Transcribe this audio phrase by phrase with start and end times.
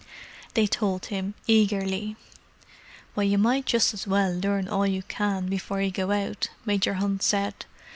[0.55, 2.15] They told him, eagerly.
[3.15, 6.95] "Well, you might just as well learn all you can before you go out," Major
[6.95, 7.67] Hunt said.